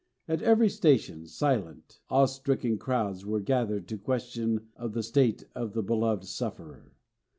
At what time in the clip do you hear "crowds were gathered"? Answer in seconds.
2.79-3.87